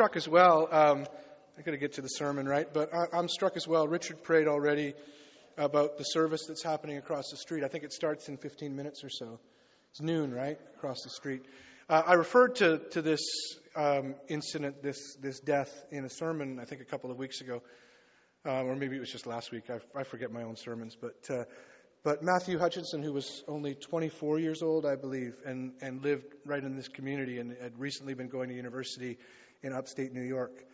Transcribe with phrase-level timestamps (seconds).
[0.00, 0.66] struck as well.
[0.72, 1.04] Um,
[1.58, 2.66] I got to get to the sermon, right?
[2.72, 3.86] But I, I'm struck as well.
[3.86, 4.94] Richard prayed already
[5.58, 7.64] about the service that's happening across the street.
[7.64, 9.38] I think it starts in 15 minutes or so.
[9.90, 11.42] It's noon, right, across the street.
[11.86, 13.20] Uh, I referred to, to this
[13.76, 17.60] um, incident, this, this death, in a sermon, I think, a couple of weeks ago.
[18.46, 19.64] Uh, or maybe it was just last week.
[19.68, 20.96] I, I forget my own sermons.
[20.98, 21.44] But, uh,
[22.04, 26.64] but Matthew Hutchinson, who was only 24 years old, I believe, and, and lived right
[26.64, 29.18] in this community and had recently been going to university
[29.62, 30.64] in upstate New York,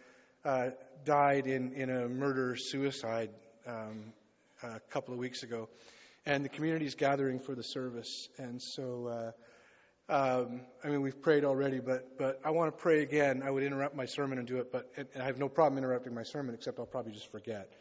[0.45, 0.71] uh,
[1.05, 3.31] died in, in a murder suicide
[3.67, 4.13] um,
[4.63, 5.69] a couple of weeks ago.
[6.25, 8.29] And the community is gathering for the service.
[8.39, 9.31] And so uh,
[10.09, 13.43] um, I mean, we've prayed already, but, but I want to pray again.
[13.45, 16.15] I would interrupt my sermon and do it, but and I have no problem interrupting
[16.15, 17.73] my sermon, except I'll probably just forget.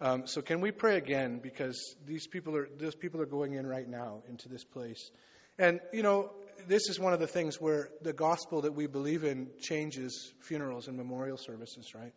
[0.00, 1.40] Um, so can we pray again?
[1.42, 5.10] Because these people are, those people are going in right now into this place.
[5.58, 6.30] And, you know,
[6.66, 10.88] this is one of the things where the gospel that we believe in changes funerals
[10.88, 12.12] and memorial services, right?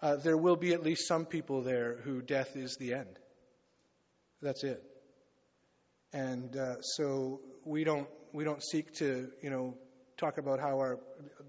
[0.00, 3.18] Uh, there will be at least some people there who death is the end.
[4.40, 4.82] That's it.
[6.12, 9.74] And uh, so we don't we don't seek to, you know,
[10.16, 10.98] talk about how our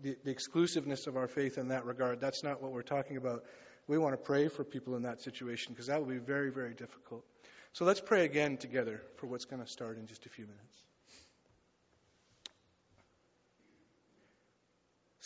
[0.01, 2.19] the, the exclusiveness of our faith in that regard.
[2.19, 3.43] That's not what we're talking about.
[3.87, 6.73] We want to pray for people in that situation because that will be very, very
[6.73, 7.23] difficult.
[7.73, 10.83] So let's pray again together for what's going to start in just a few minutes.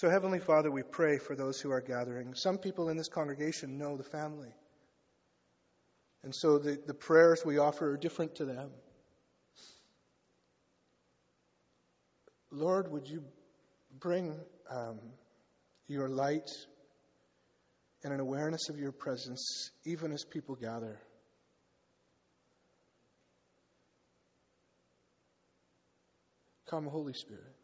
[0.03, 2.33] So, Heavenly Father, we pray for those who are gathering.
[2.35, 4.53] Some people in this congregation know the family.
[6.23, 8.69] And so the, the prayers we offer are different to them.
[12.51, 13.23] Lord, would you
[13.97, 14.35] bring
[14.69, 14.99] um,
[15.87, 16.51] your light
[18.03, 20.99] and an awareness of your presence even as people gather?
[26.69, 27.55] Come, Holy Spirit.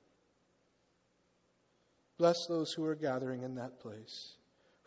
[2.19, 4.33] Bless those who are gathering in that place,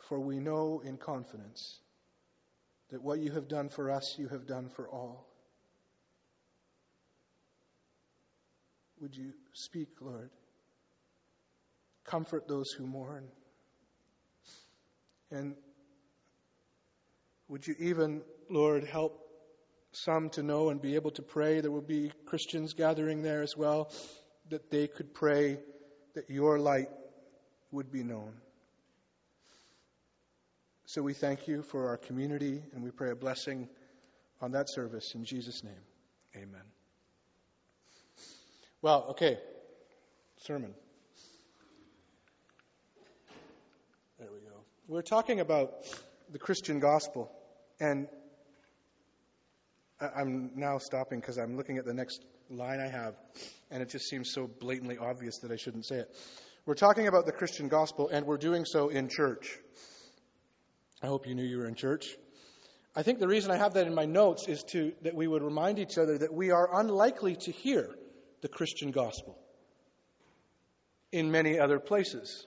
[0.06, 1.80] for we know in confidence
[2.90, 5.26] that what you have done for us, you have done for all.
[9.00, 10.28] Would you speak, Lord?
[12.04, 13.24] Comfort those who mourn.
[15.30, 15.54] And
[17.48, 18.20] would you even,
[18.50, 19.26] Lord, help
[19.92, 21.62] some to know and be able to pray?
[21.62, 23.90] There will be Christians gathering there as well,
[24.50, 25.58] that they could pray
[26.14, 26.90] that your light
[27.72, 28.32] would be known.
[30.86, 33.68] So we thank you for our community and we pray a blessing
[34.40, 35.72] on that service in Jesus' name.
[36.36, 36.62] Amen.
[38.82, 39.38] Well, okay.
[40.36, 40.74] Sermon.
[44.18, 44.56] There we go.
[44.86, 45.72] We're talking about
[46.30, 47.30] the Christian gospel.
[47.80, 48.08] And
[50.16, 53.14] I'm now stopping because I'm looking at the next line I have,
[53.70, 56.14] and it just seems so blatantly obvious that I shouldn't say it.
[56.64, 59.58] We're talking about the Christian gospel, and we're doing so in church.
[61.02, 62.06] I hope you knew you were in church.
[62.94, 65.42] I think the reason I have that in my notes is to that we would
[65.42, 67.88] remind each other that we are unlikely to hear
[68.42, 69.36] the Christian gospel
[71.10, 72.46] in many other places.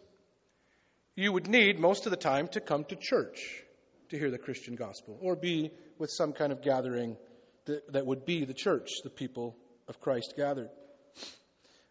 [1.16, 3.64] You would need most of the time to come to church
[4.12, 7.18] to hear the Christian gospel or be with some kind of gathering
[7.66, 9.58] that, that would be the church, the people
[9.90, 10.70] of Christ gathered.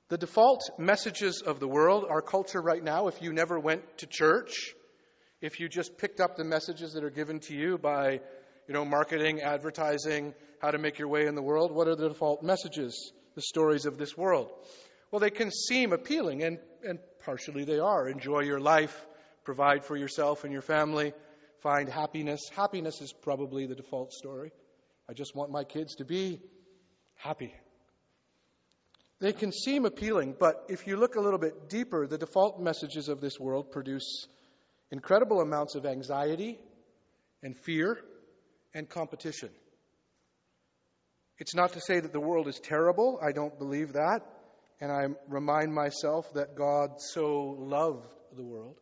[0.09, 4.07] The default messages of the world, our culture right now, if you never went to
[4.07, 4.75] church,
[5.41, 8.21] if you just picked up the messages that are given to you by,
[8.69, 12.09] you know, marketing, advertising, how to make your way in the world, what are the
[12.09, 13.13] default messages?
[13.35, 14.51] the stories of this world.
[15.11, 18.09] Well, they can seem appealing, and, and partially they are.
[18.09, 19.07] Enjoy your life,
[19.45, 21.13] provide for yourself and your family,
[21.63, 22.41] find happiness.
[22.55, 24.53] Happiness is probably the default story.
[25.09, 26.41] I just want my kids to be
[27.17, 27.55] happy.
[29.25, 33.09] They can seem appealing, but if you look a little bit deeper, the default messages
[33.09, 34.29] of this world produce
[34.91, 36.59] incredible amounts of anxiety
[37.43, 37.97] and fear
[38.75, 39.49] and competition.
[41.39, 43.19] It's not to say that the world is terrible.
[43.27, 44.21] I don't believe that.
[44.83, 48.77] And I remind myself that God so loved the world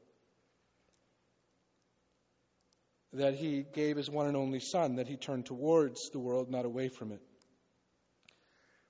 [3.13, 6.65] that he gave his one and only Son, that he turned towards the world, not
[6.65, 7.21] away from it.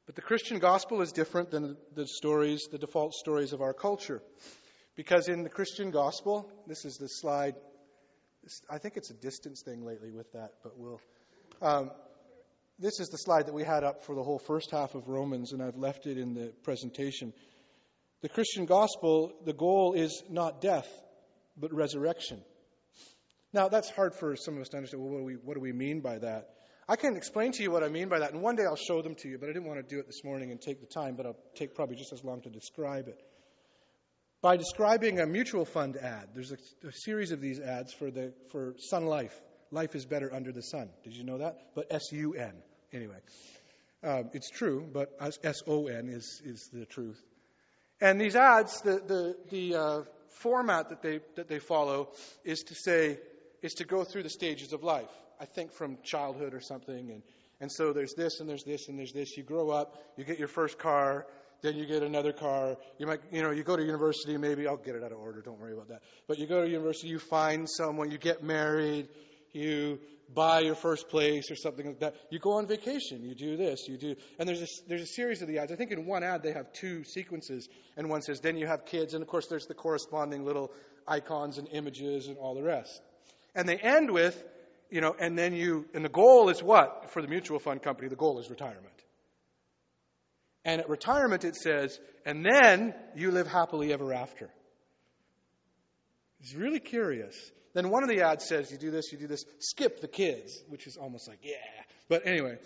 [0.07, 4.21] But the Christian gospel is different than the stories, the default stories of our culture.
[4.97, 7.55] Because in the Christian gospel, this is the slide.
[8.69, 11.01] I think it's a distance thing lately with that, but we'll.
[11.61, 11.91] Um,
[12.79, 15.53] this is the slide that we had up for the whole first half of Romans,
[15.53, 17.33] and I've left it in the presentation.
[18.23, 20.89] The Christian gospel, the goal is not death,
[21.57, 22.43] but resurrection.
[23.53, 25.03] Now, that's hard for some of us to understand.
[25.03, 26.49] Well, what do we, what do we mean by that?
[26.93, 29.01] I can explain to you what I mean by that, and one day I'll show
[29.01, 30.87] them to you, but I didn't want to do it this morning and take the
[30.87, 33.19] time, but I'll take probably just as long to describe it.
[34.43, 36.29] by describing a mutual fund ad.
[36.35, 39.33] There's a, a, series of these ads for, the, for Sun Life.
[39.71, 40.91] Life is better under the sun.
[41.03, 41.57] Did you know that?
[41.75, 42.53] But S U N,
[42.93, 43.17] anyway.
[44.05, 47.25] Um, it's true, but S O N is, is the truth.
[48.03, 50.03] And these ads, the, the, the uh,
[50.43, 52.11] format that they, that they follow
[52.45, 53.19] is to say,
[53.63, 55.09] is to go through the stages of life.
[55.43, 57.11] I think from childhood or something.
[57.11, 57.23] And,
[57.61, 59.37] and so there's this and there's this and there's this.
[59.37, 61.27] You grow up, you get your first car,
[61.63, 62.77] then you get another car.
[62.99, 65.43] You might, you know, you go to university, maybe, I'll get it out of order,
[65.43, 66.03] don't worry about that.
[66.29, 69.09] But you go to university, you find someone, you get married,
[69.53, 69.99] you
[70.33, 72.15] buy your first place or something like that.
[72.31, 75.43] You go on vacation, you do this, you do, and there's a, there's a series
[75.43, 75.73] of the ads.
[75.73, 78.87] I think in one ad they have two sequences, and one says, then you have
[78.87, 80.71] kids, and of course there's the corresponding little
[81.09, 83.03] icons and images and all the rest.
[83.57, 84.43] And they end with,
[84.93, 87.11] you know, and then you, and the goal is what?
[87.13, 88.93] For the mutual fund company, the goal is retirement.
[90.67, 94.51] And at retirement it says, and then you live happily ever after.
[96.41, 97.35] It's really curious.
[97.73, 100.63] Then one of the ads says, you do this, you do this, skip the kids,
[100.69, 101.55] which is almost like, yeah.
[102.11, 102.59] But anyway.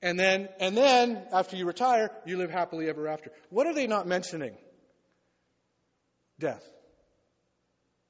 [0.00, 3.30] And then, and then, after you retire, you live happily ever after.
[3.50, 4.56] What are they not mentioning?
[6.38, 6.64] Death.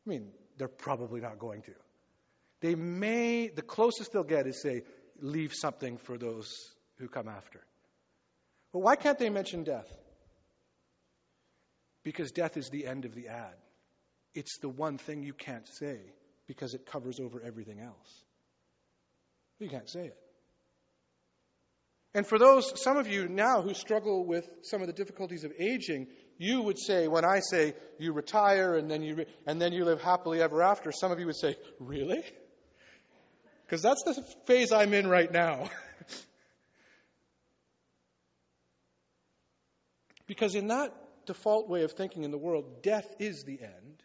[0.07, 0.29] I mean,
[0.59, 1.73] they're probably not going to.
[2.61, 4.83] They may, the closest they'll get is say,
[5.21, 6.53] leave something for those
[6.99, 7.61] who come after.
[8.73, 9.89] But why can't they mention death?
[12.05, 13.55] Because death is the end of the ad.
[14.35, 15.99] It's the one thing you can't say
[16.47, 18.25] because it covers over everything else.
[19.59, 20.17] You can't say it.
[22.15, 25.53] And for those, some of you now who struggle with some of the difficulties of
[25.59, 26.07] aging,
[26.39, 29.85] you would say, when I say you retire and then you, re- and then you
[29.85, 32.23] live happily ever after, some of you would say, really?
[33.69, 34.15] Because that's the
[34.47, 35.69] phase I'm in right now.
[40.27, 40.91] because in that
[41.27, 44.03] default way of thinking in the world, death is the end.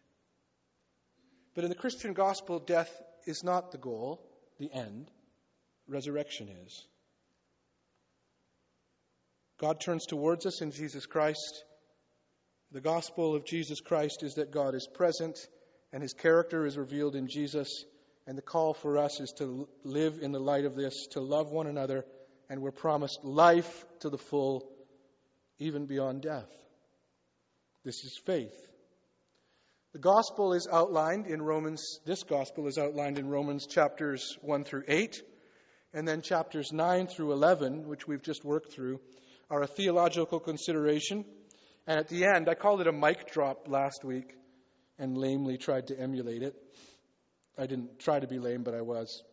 [1.56, 2.92] But in the Christian gospel, death
[3.26, 4.20] is not the goal,
[4.60, 5.10] the end.
[5.88, 6.86] Resurrection is.
[9.60, 11.64] God turns towards us in Jesus Christ.
[12.74, 15.38] The gospel of Jesus Christ is that God is present
[15.94, 17.86] and his character is revealed in Jesus.
[18.26, 21.52] And the call for us is to live in the light of this, to love
[21.52, 22.06] one another,
[22.50, 24.70] and we're promised life to the full,
[25.60, 26.50] even beyond death.
[27.84, 28.56] This is faith.
[29.92, 34.86] The gospel is outlined in Romans, this gospel is outlined in Romans chapters 1 through
[34.88, 35.22] 8,
[35.94, 39.00] and then chapters 9 through 11, which we've just worked through,
[39.52, 41.26] are a theological consideration.
[41.86, 44.34] And at the end, I called it a mic drop last week
[44.98, 46.56] and lamely tried to emulate it.
[47.58, 49.24] I didn't try to be lame, but I was.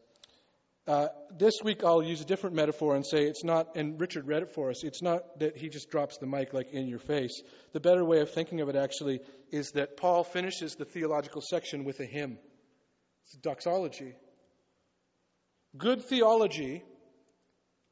[0.87, 1.09] Uh,
[1.39, 4.51] this week I'll use a different metaphor and say it's not, and Richard read it
[4.51, 7.43] for us, it's not that he just drops the mic like in your face.
[7.73, 9.21] The better way of thinking of it actually
[9.51, 12.39] is that Paul finishes the theological section with a hymn.
[13.25, 14.15] It's a doxology.
[15.77, 16.83] Good theology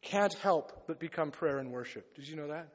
[0.02, 2.14] can't help but become prayer and worship.
[2.16, 2.69] Did you know that?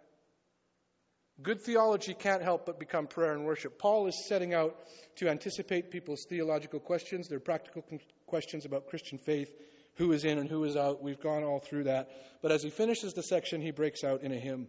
[1.41, 3.79] Good theology can't help but become prayer and worship.
[3.79, 4.75] Paul is setting out
[5.17, 7.83] to anticipate people's theological questions, their practical
[8.27, 9.49] questions about Christian faith,
[9.95, 11.01] who is in and who is out.
[11.01, 12.09] We've gone all through that.
[12.41, 14.67] But as he finishes the section, he breaks out in a hymn.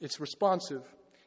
[0.00, 0.82] It's responsive.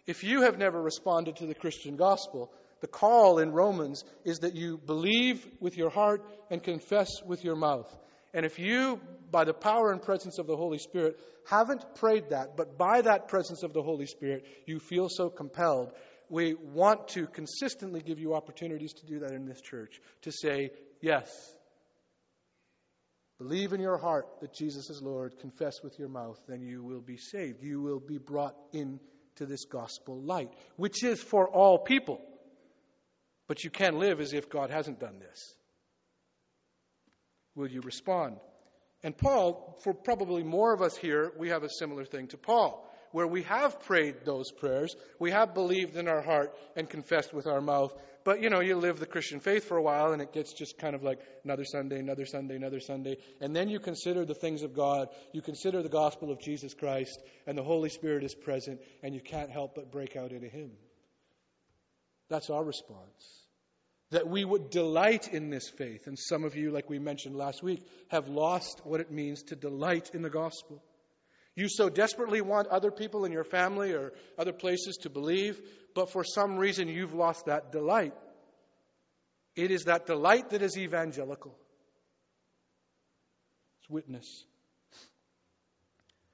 [0.07, 2.51] If you have never responded to the Christian gospel,
[2.81, 7.55] the call in Romans is that you believe with your heart and confess with your
[7.55, 7.95] mouth.
[8.33, 8.99] And if you,
[9.31, 13.27] by the power and presence of the Holy Spirit, haven't prayed that, but by that
[13.27, 15.91] presence of the Holy Spirit, you feel so compelled,
[16.29, 19.99] we want to consistently give you opportunities to do that in this church.
[20.23, 20.71] To say,
[21.01, 21.29] yes,
[23.39, 27.01] believe in your heart that Jesus is Lord, confess with your mouth, then you will
[27.01, 27.63] be saved.
[27.63, 28.99] You will be brought into
[29.39, 32.21] this gospel light, which is for all people.
[33.47, 35.55] But you can live as if God hasn't done this.
[37.59, 38.37] Will you respond?
[39.03, 42.85] And Paul, for probably more of us here, we have a similar thing to Paul
[43.11, 47.47] where we have prayed those prayers, we have believed in our heart and confessed with
[47.47, 47.91] our mouth.
[48.23, 50.77] But you know, you live the Christian faith for a while and it gets just
[50.77, 53.17] kind of like another Sunday, another Sunday, another Sunday.
[53.41, 57.19] And then you consider the things of God, you consider the gospel of Jesus Christ,
[57.45, 60.71] and the Holy Spirit is present, and you can't help but break out into hymn.
[62.29, 63.48] That's our response.
[64.11, 66.07] That we would delight in this faith.
[66.07, 69.55] And some of you, like we mentioned last week, have lost what it means to
[69.55, 70.81] delight in the gospel.
[71.55, 75.59] You so desperately want other people in your family or other places to believe,
[75.93, 78.13] but for some reason you've lost that delight.
[79.55, 81.53] It is that delight that is evangelical.
[83.81, 84.45] It's witness.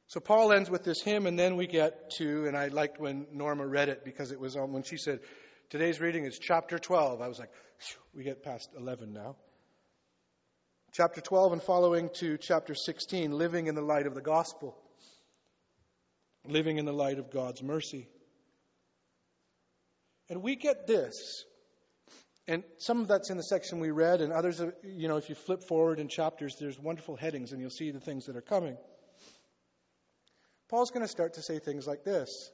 [0.07, 3.25] So Paul ends with this hymn, and then we get to, and I liked when
[3.33, 5.19] Norma read it because it was on, when she said,
[5.71, 7.21] Today's reading is chapter 12.
[7.21, 7.49] I was like,
[8.13, 9.35] we get past 11 now.
[10.93, 14.77] Chapter 12 and following to chapter 16, living in the light of the gospel,
[16.47, 18.07] living in the light of God's mercy.
[20.29, 21.43] And we get this,
[22.47, 25.29] and some of that's in the section we read, and others, uh, you know, if
[25.29, 28.41] you flip forward in chapters, there's wonderful headings, and you'll see the things that are
[28.41, 28.77] coming.
[30.69, 32.49] Paul's going to start to say things like this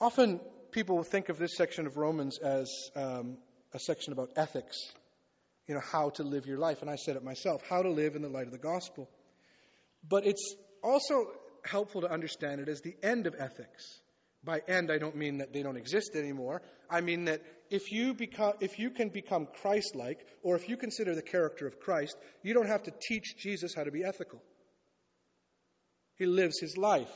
[0.00, 0.40] Often
[0.72, 3.36] people will think of this section of Romans as um,
[3.72, 4.76] a section about ethics,
[5.66, 6.82] you know, how to live your life.
[6.82, 9.08] And I said it myself how to live in the light of the gospel.
[10.08, 11.26] But it's also
[11.64, 14.00] helpful to understand it as the end of ethics.
[14.42, 16.62] By end, I don't mean that they don't exist anymore.
[16.88, 20.76] I mean that if you, become, if you can become Christ like, or if you
[20.76, 24.42] consider the character of Christ, you don't have to teach Jesus how to be ethical.
[26.16, 27.12] He lives his life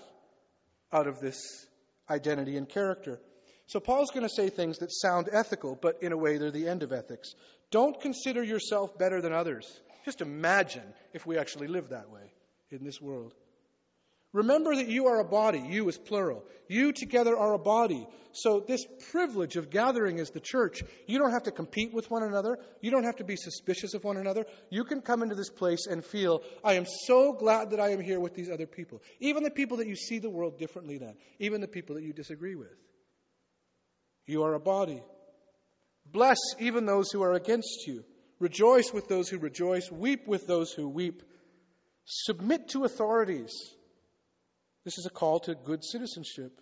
[0.93, 1.67] out of this
[2.09, 3.21] identity and character.
[3.67, 6.69] So Paul's going to say things that sound ethical, but in a way they're the
[6.69, 7.35] end of ethics.
[7.71, 9.81] Don't consider yourself better than others.
[10.05, 12.33] Just imagine if we actually lived that way
[12.71, 13.35] in this world.
[14.35, 15.61] Remember that you are a body.
[15.61, 16.45] You is plural.
[16.69, 18.05] You together are a body.
[18.33, 22.25] So, this privilege of gathering as the church, you don't have to compete with one
[22.25, 22.59] another.
[22.81, 24.45] You don't have to be suspicious of one another.
[24.71, 28.01] You can come into this place and feel, I am so glad that I am
[28.01, 29.03] here with these other people.
[29.21, 32.13] Even the people that you see the world differently than, even the people that you
[32.13, 32.75] disagree with.
[34.27, 35.03] You are a body.
[36.07, 38.05] Bless even those who are against you.
[38.39, 39.91] Rejoice with those who rejoice.
[39.91, 41.23] Weep with those who weep.
[42.05, 43.53] Submit to authorities.
[44.85, 46.61] This is a call to good citizenship.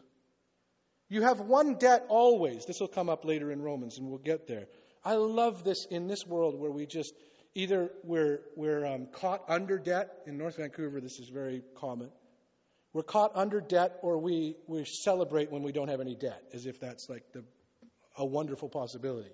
[1.08, 2.64] You have one debt always.
[2.64, 4.66] This will come up later in Romans, and we'll get there.
[5.04, 7.12] I love this in this world where we just
[7.54, 10.10] either we're, we're um, caught under debt.
[10.26, 12.10] In North Vancouver, this is very common.
[12.92, 16.66] We're caught under debt, or we, we celebrate when we don't have any debt, as
[16.66, 17.42] if that's like the,
[18.18, 19.30] a wonderful possibility.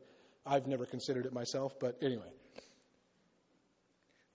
[0.46, 2.30] I've never considered it myself, but anyway.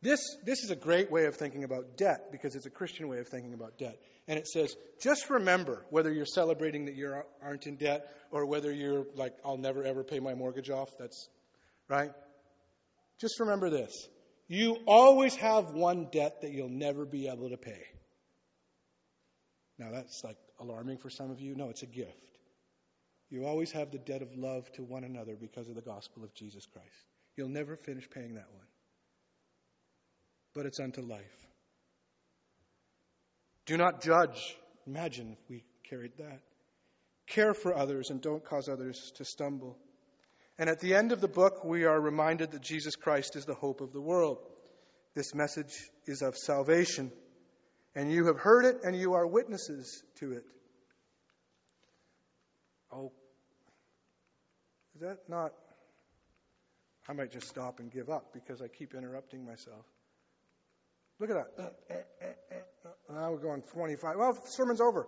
[0.02, 3.20] This, this is a great way of thinking about debt because it's a Christian way
[3.20, 3.98] of thinking about debt.
[4.28, 8.70] And it says, just remember whether you're celebrating that you aren't in debt or whether
[8.70, 10.90] you're like, I'll never ever pay my mortgage off.
[11.00, 11.30] That's
[11.88, 12.12] right.
[13.22, 14.10] Just remember this.
[14.50, 17.82] You always have one debt that you'll never be able to pay.
[19.84, 21.56] Now, that's like alarming for some of you.
[21.56, 22.40] No, it's a gift.
[23.30, 26.34] You always have the debt of love to one another because of the gospel of
[26.36, 27.06] Jesus Christ.
[27.36, 28.68] You'll never finish paying that one
[30.54, 31.48] but it's unto life.
[33.66, 34.56] Do not judge.
[34.86, 36.42] Imagine if we carried that.
[37.28, 39.78] Care for others and don't cause others to stumble.
[40.60, 43.56] And at the end of the book, we are reminded that Jesus Christ is the
[43.56, 44.38] hope of the world.
[45.16, 45.74] This message
[46.06, 47.12] is of salvation.
[47.96, 50.44] And you have heard it, and you are witnesses to it.
[52.92, 53.12] Oh,
[54.96, 55.52] is that not?
[57.08, 59.86] I might just stop and give up because I keep interrupting myself.
[61.20, 61.76] Look at that.
[63.10, 64.16] Now we're going 25.
[64.18, 65.08] Well, sermon's over.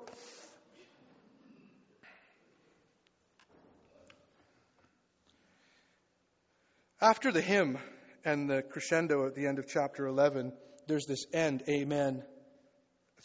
[7.01, 7.77] After the hymn
[8.23, 10.53] and the crescendo at the end of chapter 11,
[10.87, 12.23] there's this end, Amen.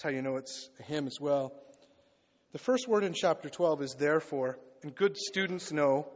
[0.01, 1.53] That's how you know it's a hymn as well.
[2.53, 6.09] The first word in chapter 12 is therefore, and good students know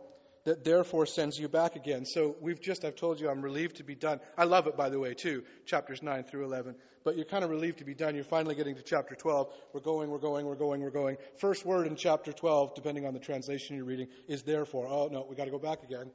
[0.45, 2.07] that therefore sends you back again.
[2.07, 4.21] So we've just, I've told you, I'm relieved to be done.
[4.38, 6.76] I love it, by the way, too, chapters 9 through 11.
[7.05, 8.14] But you're kind of relieved to be done.
[8.14, 9.53] You're finally getting to chapter 12.
[9.75, 11.19] We're going, we're going, we're going, we're going.
[11.37, 14.88] First word in chapter 12, depending on the translation you're reading, is therefore.
[14.88, 16.11] Oh, no, we've got to go back again.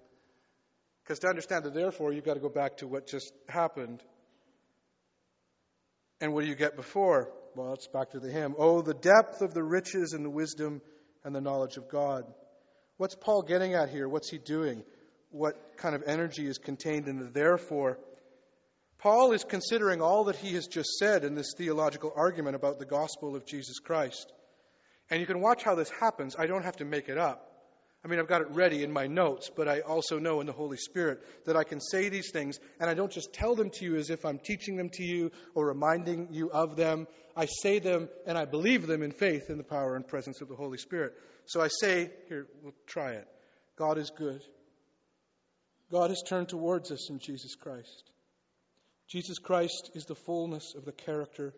[1.04, 4.02] Because to understand the therefore, you've got to go back to what just happened.
[6.20, 7.32] And what do you get before?
[7.56, 8.56] Well, it's back to the hymn.
[8.58, 10.82] Oh, the depth of the riches and the wisdom
[11.24, 12.24] and the knowledge of God.
[12.98, 14.08] What's Paul getting at here?
[14.08, 14.84] What's he doing?
[15.32, 17.98] What kind of energy is contained in the therefore?
[19.00, 22.86] Paul is considering all that he has just said in this theological argument about the
[22.86, 24.32] gospel of Jesus Christ.
[25.10, 26.36] And you can watch how this happens.
[26.38, 27.49] I don't have to make it up.
[28.04, 30.54] I mean, I've got it ready in my notes, but I also know in the
[30.54, 33.86] Holy Spirit that I can say these things, and I don't just tell them to
[33.86, 37.08] you as if I'm teaching them to you or reminding you of them.
[37.36, 40.48] I say them and I believe them in faith in the power and presence of
[40.48, 41.14] the Holy Spirit.
[41.46, 43.28] So I say, here, we'll try it.
[43.76, 44.42] God is good.
[45.92, 48.12] God has turned towards us in Jesus Christ.
[49.10, 51.54] Jesus Christ is the fullness of the character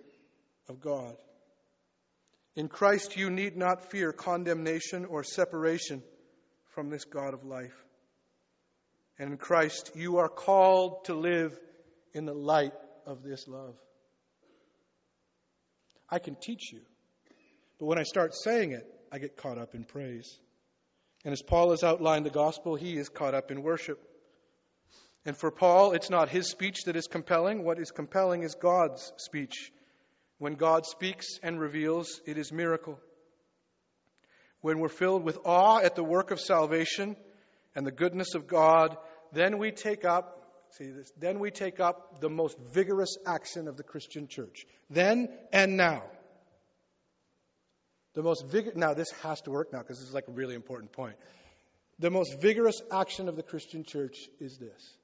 [0.70, 1.16] of God.
[2.56, 6.02] In Christ, you need not fear condemnation or separation
[6.72, 7.76] from this God of life.
[9.20, 11.58] And in Christ, you are called to live
[12.14, 12.74] in the light
[13.06, 13.76] of this love.
[16.10, 16.82] I can teach you.
[17.80, 20.40] But when I start saying it, I get caught up in praise.
[21.24, 24.00] And as Paul has outlined the gospel, he is caught up in worship.
[25.26, 27.64] And for Paul, it's not his speech that is compelling.
[27.64, 29.72] What is compelling is God's speech.
[30.40, 33.00] When God speaks and reveals, it is miracle.
[34.62, 37.16] When we're filled with awe at the work of salvation
[37.76, 38.96] and the goodness of God,
[39.34, 40.38] then we take up
[40.78, 44.66] see this then we take up the most vigorous action of the Christian church.
[44.90, 46.04] Then and now.
[48.14, 50.56] The most vigor now this has to work now because this is like a really
[50.56, 51.16] important point.
[52.00, 54.98] The most vigorous action of the Christian church is this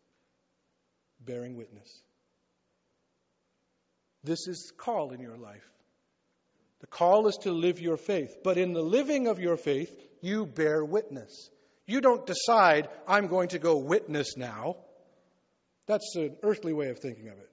[1.19, 2.01] bearing witness.
[4.23, 5.63] This is call in your life.
[6.81, 8.37] The call is to live your faith.
[8.43, 11.49] But in the living of your faith, you bear witness.
[11.85, 14.75] You don't decide, I'm going to go witness now.
[15.87, 17.49] That's an earthly way of thinking of it.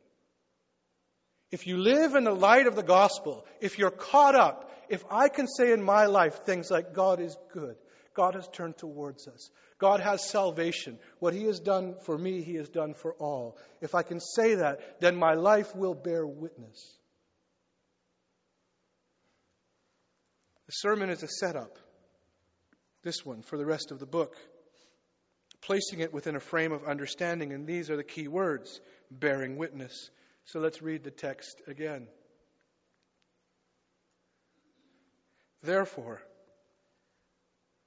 [1.52, 5.28] If you live in the light of the gospel, if you're caught up, if I
[5.28, 7.76] can say in my life things like God is good,
[8.12, 12.54] God has turned towards us, God has salvation, what He has done for me, He
[12.56, 13.56] has done for all.
[13.80, 16.98] If I can say that, then my life will bear witness.
[20.80, 21.78] Sermon is a setup,
[23.02, 24.36] this one, for the rest of the book,
[25.60, 30.10] placing it within a frame of understanding, and these are the key words bearing witness.
[30.46, 32.06] So let's read the text again.
[35.62, 36.20] Therefore,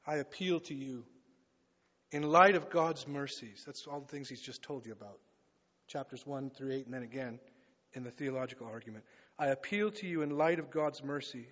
[0.05, 1.05] I appeal to you
[2.11, 3.63] in light of God's mercies.
[3.65, 5.19] That's all the things he's just told you about.
[5.87, 7.39] Chapters 1 through 8, and then again
[7.93, 9.03] in the theological argument.
[9.37, 11.47] I appeal to you in light of God's mercy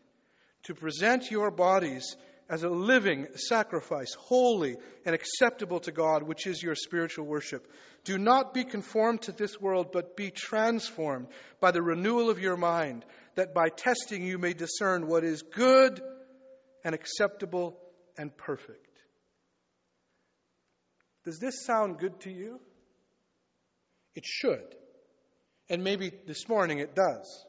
[0.66, 2.16] to present your bodies
[2.48, 7.68] as a living sacrifice, holy and acceptable to God, which is your spiritual worship.
[8.04, 11.28] Do not be conformed to this world, but be transformed
[11.60, 13.04] by the renewal of your mind,
[13.34, 16.02] that by testing you may discern what is good
[16.84, 17.80] and acceptable
[18.18, 18.80] and perfect.
[21.24, 22.60] Does this sound good to you?
[24.14, 24.76] It should.
[25.68, 27.46] And maybe this morning it does.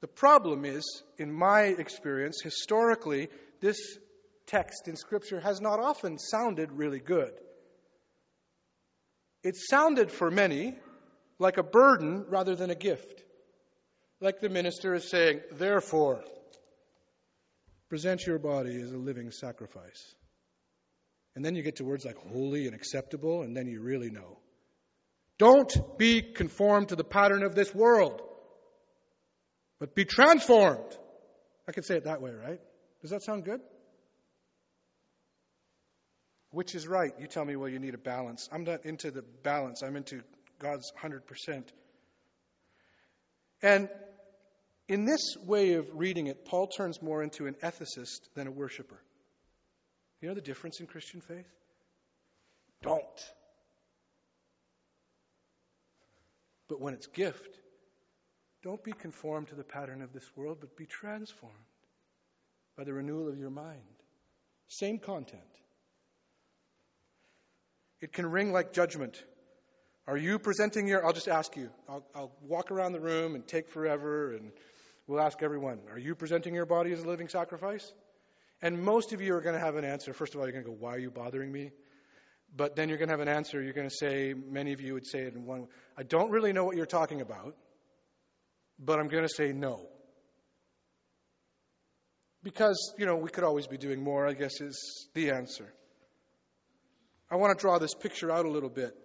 [0.00, 3.28] The problem is, in my experience, historically,
[3.60, 3.98] this
[4.46, 7.32] text in Scripture has not often sounded really good.
[9.42, 10.74] It sounded for many
[11.38, 13.24] like a burden rather than a gift.
[14.20, 16.24] Like the minister is saying, therefore,
[17.88, 20.14] present your body as a living sacrifice.
[21.36, 24.38] And then you get to words like holy and acceptable, and then you really know.
[25.38, 28.22] Don't be conformed to the pattern of this world
[29.78, 30.96] but be transformed.
[31.66, 32.60] I could say it that way, right?
[33.02, 33.60] Does that sound good?
[36.50, 37.12] Which is right?
[37.20, 38.48] You tell me, well, you need a balance.
[38.50, 40.22] I'm not into the balance, I'm into
[40.58, 41.64] God's 100%.
[43.62, 43.88] And
[44.88, 49.00] in this way of reading it, Paul turns more into an ethicist than a worshiper.
[50.20, 51.46] You know the difference in Christian faith?
[52.82, 53.04] Don't.
[56.68, 57.58] But when it's gift,
[58.62, 61.54] don't be conformed to the pattern of this world, but be transformed
[62.76, 63.80] by the renewal of your mind.
[64.68, 65.42] Same content.
[68.00, 69.22] It can ring like judgment.
[70.06, 73.46] Are you presenting your, I'll just ask you, I'll, I'll, walk around the room and
[73.46, 74.52] take forever, and
[75.06, 77.92] we'll ask everyone, are you presenting your body as a living sacrifice?
[78.62, 80.12] And most of you are going to have an answer.
[80.12, 81.70] First of all, you're going to go, why are you bothering me?
[82.56, 83.62] But then you're going to have an answer.
[83.62, 86.52] You're going to say, many of you would say it in one, I don't really
[86.52, 87.54] know what you're talking about
[88.78, 89.80] but I'm going to say no.
[92.42, 95.72] Because, you know, we could always be doing more, I guess, is the answer.
[97.30, 98.96] I want to draw this picture out a little bit.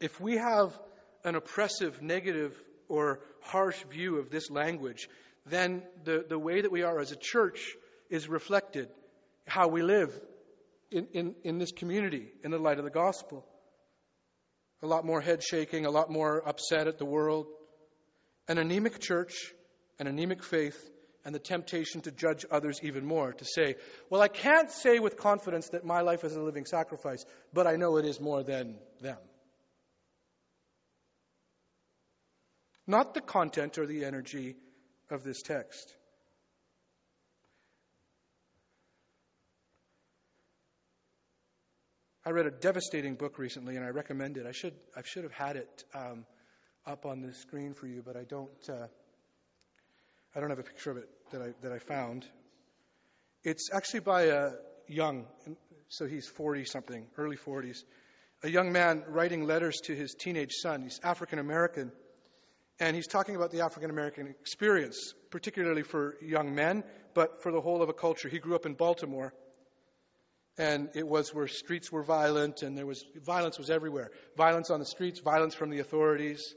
[0.00, 0.78] If we have
[1.24, 5.08] an oppressive, negative, or harsh view of this language,
[5.46, 7.74] then the, the way that we are as a church
[8.10, 8.88] is reflected
[9.46, 10.12] how we live
[10.90, 13.46] in, in, in this community in the light of the gospel.
[14.82, 17.46] A lot more head shaking, a lot more upset at the world,
[18.48, 19.52] an anemic church,
[19.98, 20.90] an anemic faith,
[21.24, 23.74] and the temptation to judge others even more, to say,
[24.08, 27.76] well, I can't say with confidence that my life is a living sacrifice, but I
[27.76, 29.18] know it is more than them.
[32.86, 34.56] Not the content or the energy
[35.10, 35.94] of this text.
[42.24, 44.46] I read a devastating book recently, and I recommend it.
[44.46, 46.24] I should I should have had it um,
[46.88, 48.68] up on the screen for you, but I don't.
[48.68, 48.86] Uh,
[50.34, 52.24] I don't have a picture of it that I that I found.
[53.44, 54.52] It's actually by a
[54.88, 55.26] young,
[55.88, 57.84] so he's 40 something, early 40s,
[58.42, 60.82] a young man writing letters to his teenage son.
[60.82, 61.92] He's African American,
[62.80, 67.60] and he's talking about the African American experience particularly for young men, but for the
[67.60, 68.30] whole of a culture.
[68.30, 69.34] He grew up in Baltimore,
[70.56, 74.10] and it was where streets were violent, and there was violence was everywhere.
[74.38, 76.54] Violence on the streets, violence from the authorities.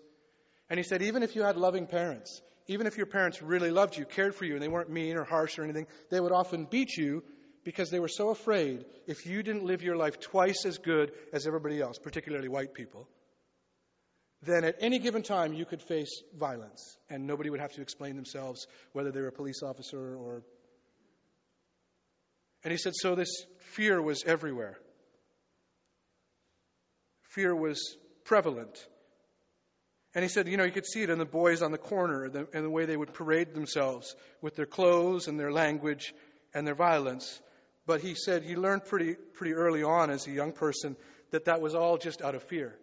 [0.72, 3.98] And he said, even if you had loving parents, even if your parents really loved
[3.98, 6.64] you, cared for you, and they weren't mean or harsh or anything, they would often
[6.64, 7.24] beat you
[7.66, 11.46] because they were so afraid if you didn't live your life twice as good as
[11.46, 13.10] everybody else, particularly white people,
[14.44, 18.16] then at any given time you could face violence and nobody would have to explain
[18.16, 20.42] themselves whether they were a police officer or.
[22.64, 24.78] And he said, so this fear was everywhere.
[27.24, 28.88] Fear was prevalent.
[30.14, 32.26] And he said, you know, you could see it in the boys on the corner
[32.26, 36.14] and the, and the way they would parade themselves with their clothes and their language
[36.54, 37.40] and their violence.
[37.86, 40.98] But he said he learned pretty, pretty early on as a young person
[41.32, 42.76] that that was all just out of fear.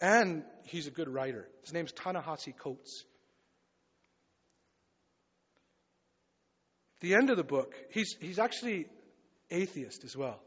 [0.00, 1.48] And he's a good writer.
[1.62, 3.04] His name's Ta-Nehisi Coates.
[7.00, 8.86] The end of the book, he's, he's actually
[9.50, 10.40] atheist as well.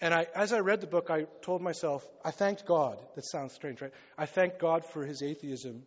[0.00, 2.98] And I, as I read the book, I told myself, I thanked God.
[3.14, 3.92] That sounds strange, right?
[4.18, 5.84] I thanked God for his atheism.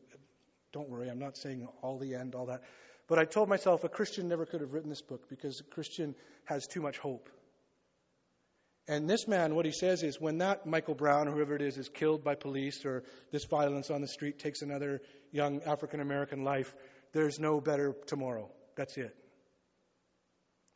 [0.74, 2.62] Don't worry, I'm not saying all the end, all that.
[3.08, 6.16] But I told myself a Christian never could have written this book because a Christian
[6.46, 7.30] has too much hope.
[8.88, 11.90] And this man, what he says is when that Michael Brown, whoever it is, is
[11.90, 16.74] killed by police or this violence on the street takes another young African American life,
[17.14, 18.50] there's no better tomorrow.
[18.76, 19.16] That's it.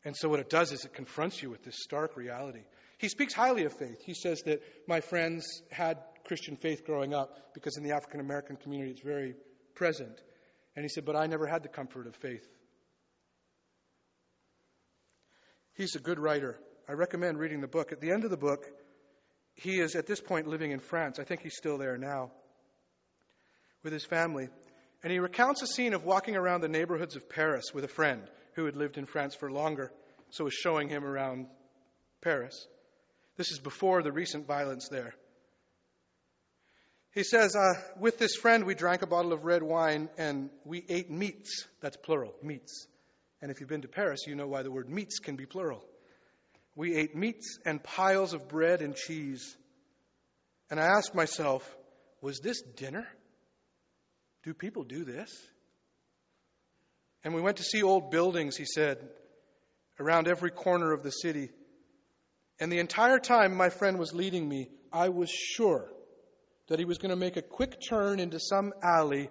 [0.06, 2.64] And so what it does is it confronts you with this stark reality.
[3.04, 4.02] He speaks highly of faith.
[4.06, 8.56] He says that my friends had Christian faith growing up because in the African American
[8.56, 9.36] community it's very
[9.76, 10.22] present.
[10.78, 12.48] And he said, but I never had the comfort of faith.
[15.74, 16.58] He's a good writer.
[16.88, 17.92] I recommend reading the book.
[17.92, 18.68] At the end of the book,
[19.54, 21.20] he is at this point living in France.
[21.20, 22.32] I think he's still there now
[23.84, 24.48] with his family.
[25.04, 28.22] And he recounts a scene of walking around the neighborhoods of Paris with a friend
[28.56, 29.92] who had lived in France for longer,
[30.30, 31.48] so was showing him around
[32.22, 32.66] Paris.
[33.36, 35.16] This is before the recent violence there.
[37.14, 40.84] He says, uh, with this friend, we drank a bottle of red wine and we
[40.90, 41.68] ate meats.
[41.80, 42.88] That's plural, meats.
[43.42, 45.84] And if you've been to Paris, you know why the word meats can be plural.
[46.76, 49.56] We ate meats and piles of bread and cheese.
[50.72, 51.64] And I asked myself,
[52.22, 53.08] was this dinner?
[54.44, 55.30] Do people do this?
[57.24, 58.98] And we went to see old buildings, he said,
[60.00, 61.52] around every corner of the city.
[62.64, 65.92] And the entire time my friend was leading me, I was sure
[66.70, 69.30] that he was going to make a quick turn into some alley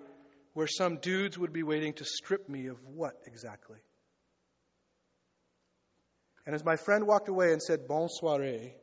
[0.53, 3.79] where some dudes would be waiting to strip me of what exactly?
[6.45, 8.75] And as my friend walked away and said, Bon soiree,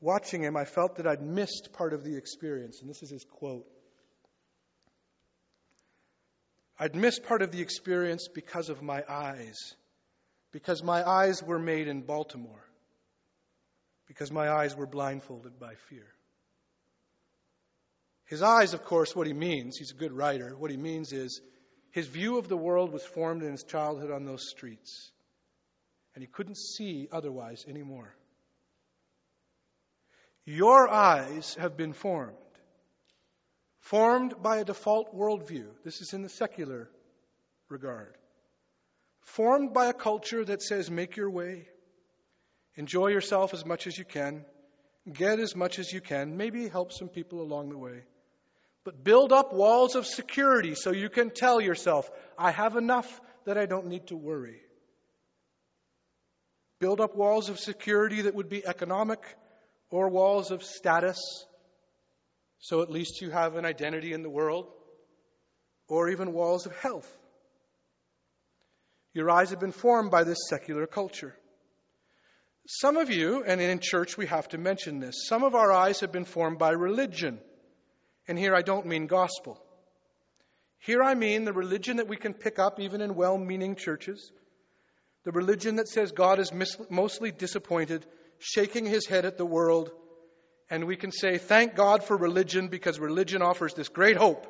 [0.00, 2.80] watching him, I felt that I'd missed part of the experience.
[2.80, 3.66] And this is his quote
[6.78, 9.74] I'd missed part of the experience because of my eyes
[10.54, 12.64] because my eyes were made in Baltimore,
[14.06, 16.06] because my eyes were blindfolded by fear.
[18.26, 21.40] His eyes, of course, what he means, he's a good writer, what he means is
[21.90, 25.10] his view of the world was formed in his childhood on those streets,
[26.14, 28.14] and he couldn't see otherwise anymore.
[30.44, 32.36] Your eyes have been formed,
[33.80, 35.66] formed by a default worldview.
[35.84, 36.88] This is in the secular
[37.68, 38.14] regard
[39.24, 41.66] formed by a culture that says, make your way,
[42.76, 44.44] enjoy yourself as much as you can,
[45.12, 48.02] get as much as you can, maybe help some people along the way.
[48.84, 53.56] But build up walls of security so you can tell yourself, I have enough that
[53.56, 54.60] I don't need to worry.
[56.80, 59.20] Build up walls of security that would be economic
[59.90, 61.46] or walls of status,
[62.58, 64.66] so at least you have an identity in the world,
[65.88, 67.10] or even walls of health
[69.14, 71.34] your eyes have been formed by this secular culture.
[72.66, 76.00] Some of you, and in church we have to mention this, some of our eyes
[76.00, 77.38] have been formed by religion.
[78.26, 79.62] And here I don't mean gospel.
[80.78, 84.32] Here I mean the religion that we can pick up even in well meaning churches.
[85.24, 88.04] The religion that says God is mis- mostly disappointed,
[88.38, 89.90] shaking his head at the world.
[90.70, 94.46] And we can say, thank God for religion because religion offers this great hope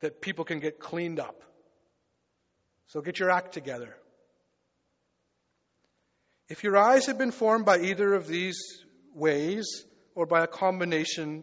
[0.00, 1.42] that people can get cleaned up.
[2.86, 3.96] So get your act together.
[6.48, 8.58] If your eyes have been formed by either of these
[9.14, 11.42] ways or by a combination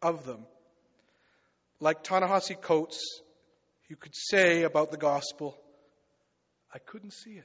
[0.00, 0.46] of them,
[1.80, 3.20] like Ta-Nehisi Coates,
[3.88, 5.58] you could say about the gospel,
[6.72, 7.44] I couldn't see it.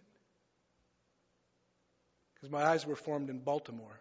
[2.36, 4.00] Because my eyes were formed in Baltimore.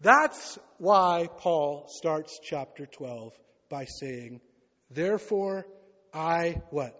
[0.00, 3.32] That's why Paul starts chapter 12
[3.68, 4.40] by saying,
[4.90, 5.66] Therefore,
[6.12, 6.98] I what?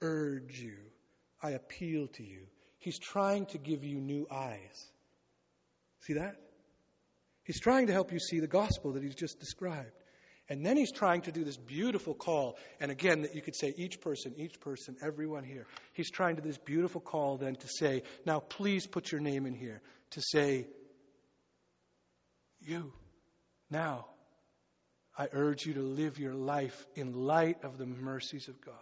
[0.00, 0.76] Urge you.
[1.42, 2.46] I appeal to you.
[2.78, 4.86] He's trying to give you new eyes.
[6.00, 6.36] See that?
[7.44, 9.92] He's trying to help you see the gospel that he's just described.
[10.48, 12.58] And then he's trying to do this beautiful call.
[12.80, 15.66] And again, that you could say each person, each person, everyone here.
[15.92, 19.46] He's trying to do this beautiful call then to say, now please put your name
[19.46, 19.80] in here.
[20.10, 20.66] To say,
[22.60, 22.92] you,
[23.70, 24.06] now,
[25.16, 28.74] I urge you to live your life in light of the mercies of God.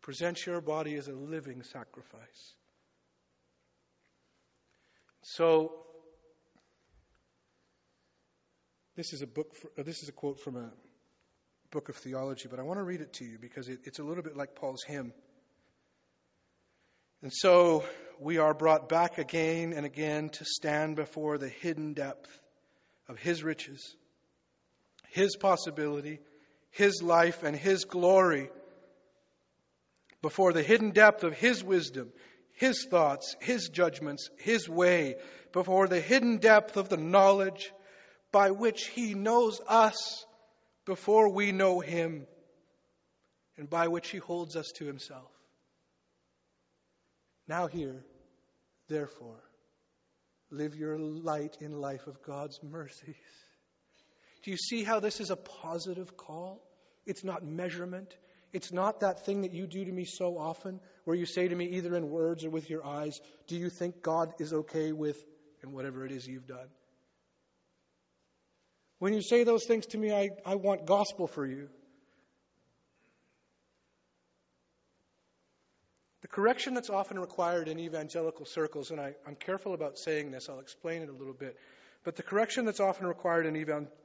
[0.00, 2.54] Present your body as a living sacrifice.
[5.22, 5.72] So,
[8.96, 9.54] this is a book.
[9.54, 10.72] For, uh, this is a quote from a
[11.70, 14.02] book of theology, but I want to read it to you because it, it's a
[14.02, 15.12] little bit like Paul's hymn.
[17.22, 17.84] And so
[18.18, 22.41] we are brought back again and again to stand before the hidden depth
[23.12, 23.94] of His riches,
[25.10, 26.18] His possibility,
[26.70, 28.50] His life, and His glory,
[30.22, 32.10] before the hidden depth of His wisdom,
[32.52, 35.16] His thoughts, His judgments, His way,
[35.52, 37.70] before the hidden depth of the knowledge
[38.32, 40.24] by which He knows us
[40.86, 42.26] before we know Him,
[43.58, 45.30] and by which He holds us to Himself.
[47.46, 48.06] Now, here,
[48.88, 49.42] therefore,
[50.52, 53.16] live your light in life of God's mercies.
[54.42, 56.62] Do you see how this is a positive call?
[57.06, 58.14] It's not measurement.
[58.52, 61.54] It's not that thing that you do to me so often where you say to
[61.54, 65.16] me, either in words or with your eyes, Do you think God is okay with,
[65.62, 66.68] and whatever it is you've done?
[68.98, 71.68] When you say those things to me, I, I want gospel for you.
[76.32, 80.60] Correction that's often required in evangelical circles, and I, am careful about saying this, I'll
[80.60, 81.56] explain it a little bit,
[82.04, 83.54] but the correction that's often required in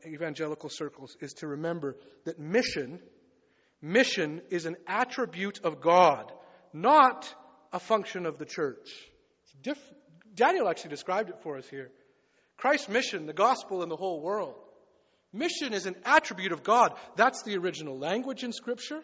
[0.05, 2.99] evangelical circles is to remember that mission,
[3.81, 6.31] mission is an attribute of God,
[6.73, 7.33] not
[7.73, 8.89] a function of the church.
[9.63, 9.93] Diff-
[10.35, 11.89] Daniel actually described it for us here.
[12.57, 14.55] Christ's mission, the gospel in the whole world.
[15.31, 16.93] Mission is an attribute of God.
[17.15, 19.01] That's the original language in Scripture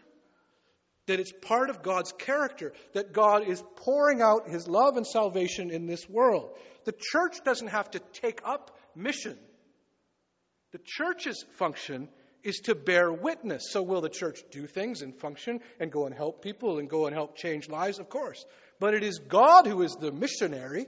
[1.07, 5.69] that it's part of God's character, that God is pouring out his love and salvation
[5.69, 6.51] in this world.
[6.85, 9.37] The church doesn't have to take up mission.
[10.71, 12.09] The church's function
[12.43, 13.69] is to bear witness.
[13.71, 17.05] So, will the church do things and function and go and help people and go
[17.05, 17.99] and help change lives?
[17.99, 18.45] Of course.
[18.79, 20.87] But it is God who is the missionary.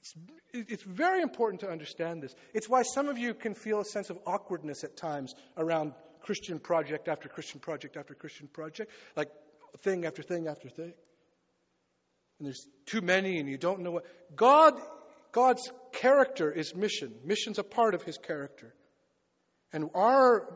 [0.00, 0.14] It's,
[0.52, 2.34] it's very important to understand this.
[2.52, 6.58] It's why some of you can feel a sense of awkwardness at times around Christian
[6.58, 9.30] project after Christian project after Christian project, like
[9.78, 10.92] thing after thing after thing.
[12.38, 14.04] And there's too many and you don't know what.
[14.34, 14.74] God,
[15.32, 17.14] God's character is mission.
[17.24, 18.74] Mission's a part of his character.
[19.72, 20.52] And our,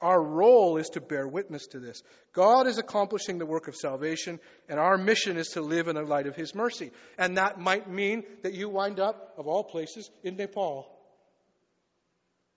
[0.00, 2.02] our role is to bear witness to this.
[2.32, 6.02] God is accomplishing the work of salvation, and our mission is to live in the
[6.02, 6.90] light of his mercy.
[7.16, 10.90] And that might mean that you wind up, of all places, in Nepal.